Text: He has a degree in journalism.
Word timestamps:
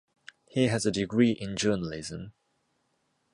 He 0.47 0.65
has 0.65 0.87
a 0.87 0.91
degree 0.91 1.29
in 1.33 1.55
journalism. 1.55 2.33